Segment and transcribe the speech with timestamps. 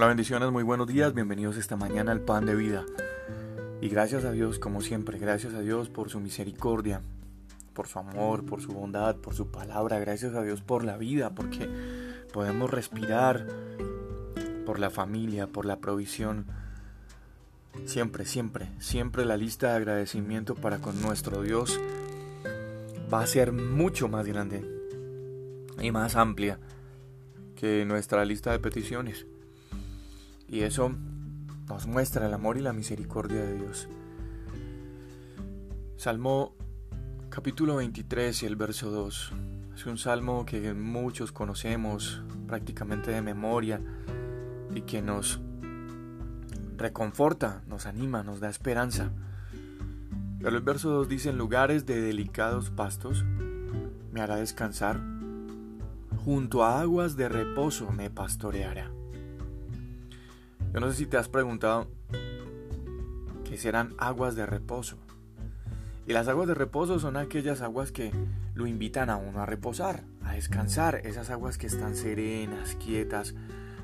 [0.00, 2.86] Hola bendiciones, muy buenos días, bienvenidos esta mañana al pan de vida.
[3.82, 7.02] Y gracias a Dios, como siempre, gracias a Dios por su misericordia,
[7.74, 11.34] por su amor, por su bondad, por su palabra, gracias a Dios por la vida,
[11.34, 11.68] porque
[12.32, 13.46] podemos respirar,
[14.64, 16.46] por la familia, por la provisión.
[17.84, 21.78] Siempre, siempre, siempre la lista de agradecimiento para con nuestro Dios
[23.12, 24.64] va a ser mucho más grande
[25.78, 26.58] y más amplia
[27.54, 29.26] que nuestra lista de peticiones.
[30.50, 30.92] Y eso
[31.68, 33.88] nos muestra el amor y la misericordia de Dios.
[35.96, 36.56] Salmo
[37.28, 39.32] capítulo 23 y el verso 2.
[39.76, 43.80] Es un salmo que muchos conocemos prácticamente de memoria
[44.74, 45.40] y que nos
[46.76, 49.12] reconforta, nos anima, nos da esperanza.
[50.40, 53.24] Pero el verso 2 dice, en lugares de delicados pastos
[54.12, 55.00] me hará descansar,
[56.24, 58.90] junto a aguas de reposo me pastoreará.
[60.72, 61.88] Yo no sé si te has preguntado
[63.44, 64.98] qué serán aguas de reposo.
[66.06, 68.12] Y las aguas de reposo son aquellas aguas que
[68.54, 73.34] lo invitan a uno a reposar, a descansar, esas aguas que están serenas, quietas,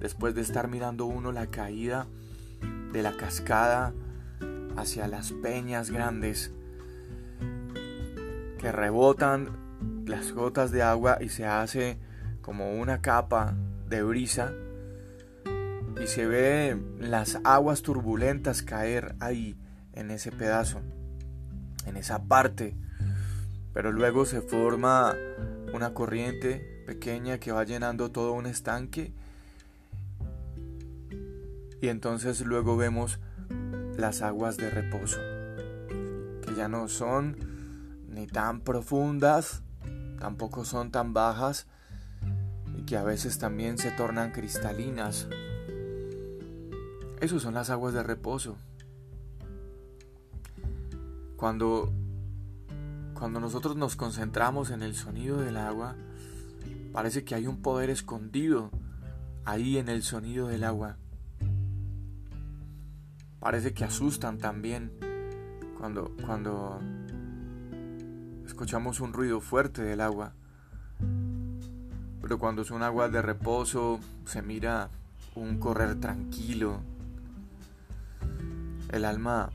[0.00, 2.06] después de estar mirando uno la caída
[2.92, 3.92] de la cascada
[4.76, 6.52] hacia las peñas grandes
[8.58, 11.98] que rebotan las gotas de agua y se hace
[12.40, 13.54] como una capa
[13.88, 14.52] de brisa
[16.00, 19.56] y se ve las aguas turbulentas caer ahí
[19.92, 20.80] en ese pedazo,
[21.84, 22.74] en esa parte.
[23.74, 25.14] Pero luego se forma
[25.74, 29.12] una corriente pequeña que va llenando todo un estanque.
[31.82, 33.20] Y entonces luego vemos
[33.96, 35.18] las aguas de reposo,
[35.88, 37.36] que ya no son
[38.08, 39.62] ni tan profundas,
[40.18, 41.66] tampoco son tan bajas,
[42.76, 45.28] y que a veces también se tornan cristalinas
[47.20, 48.56] esas son las aguas de reposo.
[51.36, 51.92] Cuando,
[53.14, 55.96] cuando nosotros nos concentramos en el sonido del agua,
[56.92, 58.70] parece que hay un poder escondido
[59.44, 60.96] ahí en el sonido del agua.
[63.38, 64.92] Parece que asustan también
[65.78, 66.78] cuando, cuando
[68.46, 70.34] escuchamos un ruido fuerte del agua.
[72.20, 74.90] Pero cuando es un agua de reposo, se mira
[75.34, 76.80] un correr tranquilo,
[78.92, 79.50] el alma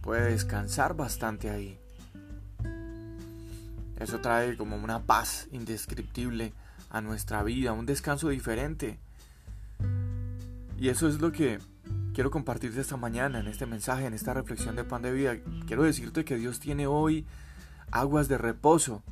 [0.00, 1.78] puede descansar bastante ahí.
[3.98, 6.52] Eso trae como una paz indescriptible
[6.90, 8.98] a nuestra vida, un descanso diferente.
[10.78, 11.58] Y eso es lo que
[12.14, 15.36] quiero compartirte esta mañana, en este mensaje, en esta reflexión de pan de vida.
[15.66, 17.26] Quiero decirte que Dios tiene hoy
[17.90, 19.02] aguas de reposo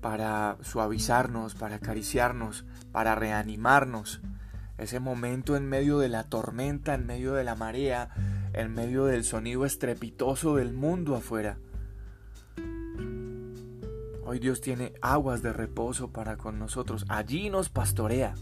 [0.00, 4.20] para suavizarnos, para acariciarnos, para reanimarnos,
[4.78, 8.10] ese momento en medio de la tormenta, en medio de la marea,
[8.52, 11.58] en medio del sonido estrepitoso del mundo afuera.
[14.26, 17.04] Hoy Dios tiene aguas de reposo para con nosotros.
[17.08, 18.34] Allí nos pastorea.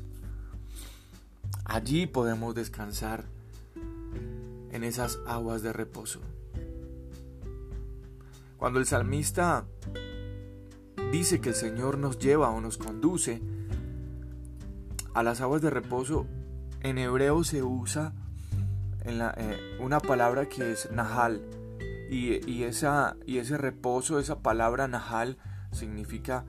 [1.65, 3.25] Allí podemos descansar
[4.71, 6.21] en esas aguas de reposo.
[8.56, 9.66] Cuando el salmista
[11.10, 13.42] dice que el Señor nos lleva o nos conduce,
[15.15, 16.27] a las aguas de reposo,
[16.81, 18.12] en hebreo se usa
[19.05, 21.43] eh, una palabra que es nahal.
[22.11, 25.39] Y, esa, y ese reposo, esa palabra nahal,
[25.71, 26.45] significa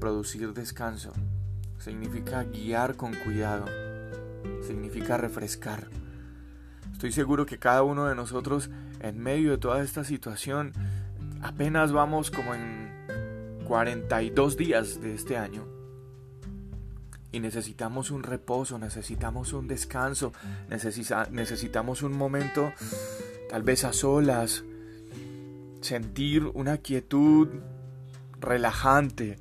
[0.00, 1.12] producir descanso,
[1.78, 3.66] significa guiar con cuidado,
[4.66, 5.86] significa refrescar.
[6.92, 10.72] Estoy seguro que cada uno de nosotros, en medio de toda esta situación,
[11.42, 12.90] apenas vamos como en
[13.68, 15.64] 42 días de este año,
[17.34, 20.32] y necesitamos un reposo, necesitamos un descanso,
[21.32, 22.72] necesitamos un momento
[23.50, 24.62] tal vez a solas,
[25.80, 27.48] sentir una quietud
[28.38, 29.40] relajante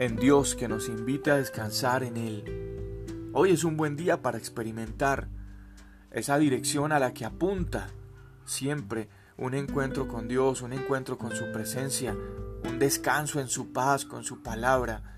[0.00, 3.30] en Dios que nos invita a descansar en Él.
[3.34, 5.28] Hoy es un buen día para experimentar
[6.10, 7.86] esa dirección a la que apunta
[8.44, 12.16] siempre un encuentro con Dios, un encuentro con su presencia,
[12.64, 15.14] un descanso en su paz, con su palabra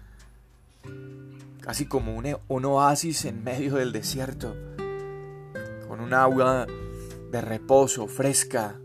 [1.61, 4.57] casi como un, un oasis en medio del desierto,
[5.89, 6.67] con un agua
[7.31, 8.81] de reposo fresca.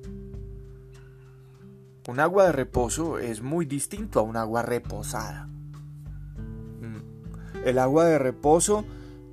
[2.07, 5.47] Un agua de reposo es muy distinto a un agua reposada.
[6.81, 7.65] Mm.
[7.65, 8.85] El agua de reposo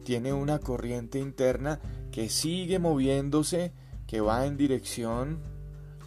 [0.04, 1.80] tiene una corriente interna
[2.10, 3.72] que sigue moviéndose,
[4.06, 5.40] que va en dirección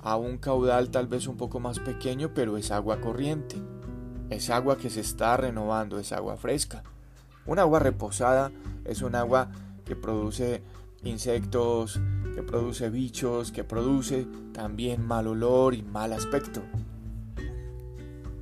[0.02, 3.58] a un caudal tal vez un poco más pequeño, pero es agua corriente.
[4.30, 6.84] Es agua que se está renovando, es agua fresca.
[7.46, 8.52] Un agua reposada
[8.86, 9.52] es un agua
[9.86, 10.64] que produce
[11.04, 12.00] insectos,
[12.34, 16.62] que produce bichos, que produce también mal olor y mal aspecto.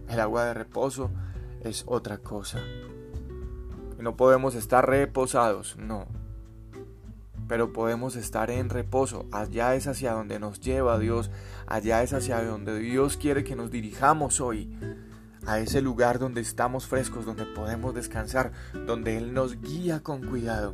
[0.08, 1.10] El agua de reposo
[1.62, 2.60] es otra cosa.
[4.00, 6.06] No podemos estar reposados, no.
[7.48, 9.26] Pero podemos estar en reposo.
[9.32, 11.30] Allá es hacia donde nos lleva Dios.
[11.68, 14.74] Allá es hacia donde Dios quiere que nos dirijamos hoy.
[15.46, 18.52] A ese lugar donde estamos frescos, donde podemos descansar,
[18.86, 20.74] donde Él nos guía con cuidado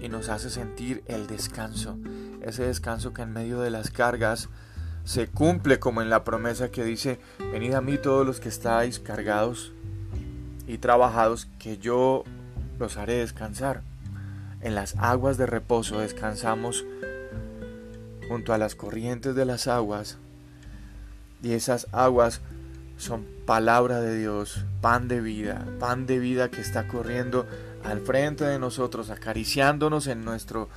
[0.00, 1.98] y nos hace sentir el descanso.
[2.42, 4.48] Ese descanso que en medio de las cargas
[5.04, 7.18] se cumple como en la promesa que dice,
[7.52, 9.72] venid a mí todos los que estáis cargados
[10.66, 12.24] y trabajados, que yo
[12.78, 13.82] los haré descansar.
[14.60, 16.84] En las aguas de reposo descansamos
[18.28, 20.16] junto a las corrientes de las aguas
[21.42, 22.40] y esas aguas
[22.96, 27.46] son palabra de Dios, pan de vida, pan de vida que está corriendo
[27.84, 30.68] al frente de nosotros, acariciándonos en nuestro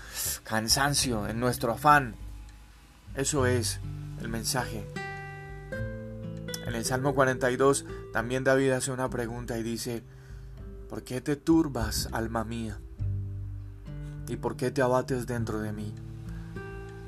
[0.43, 2.15] cansancio, en nuestro afán.
[3.15, 3.79] Eso es
[4.21, 4.85] el mensaje.
[6.65, 10.03] En el Salmo 42 también David hace una pregunta y dice,
[10.89, 12.77] ¿por qué te turbas, alma mía?
[14.27, 15.93] ¿Y por qué te abates dentro de mí?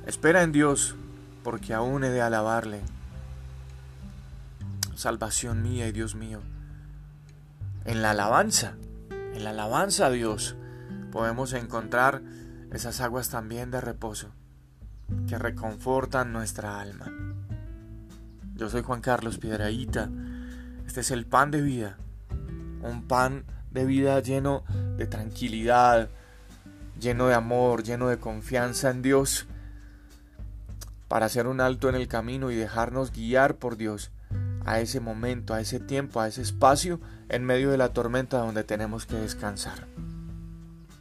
[0.06, 0.96] Espera en Dios,
[1.44, 2.80] porque aún he de alabarle.
[5.00, 6.42] Salvación mía y Dios mío.
[7.86, 8.76] En la alabanza,
[9.34, 10.58] en la alabanza a Dios,
[11.10, 12.22] podemos encontrar
[12.74, 14.32] esas aguas también de reposo
[15.26, 17.06] que reconfortan nuestra alma.
[18.56, 20.10] Yo soy Juan Carlos Piedraíta.
[20.86, 21.98] Este es el pan de vida.
[22.82, 24.66] Un pan de vida lleno
[24.98, 26.10] de tranquilidad,
[27.00, 29.48] lleno de amor, lleno de confianza en Dios,
[31.08, 34.12] para hacer un alto en el camino y dejarnos guiar por Dios
[34.70, 38.64] a ese momento, a ese tiempo, a ese espacio en medio de la tormenta donde
[38.64, 39.88] tenemos que descansar.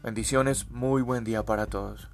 [0.03, 2.09] Bendiciones, muy buen día para todos.